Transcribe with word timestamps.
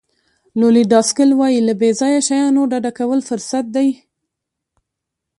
لولي 0.59 0.83
ډاسکل 0.93 1.29
وایي 1.39 1.59
له 1.67 1.73
بې 1.79 1.89
ځایه 1.99 2.21
شیانو 2.27 2.69
ډډه 2.71 2.91
کول 2.99 3.19
فرصت 3.29 3.65
دی. 3.75 3.89